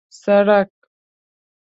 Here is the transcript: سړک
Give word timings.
سړک 0.21 0.69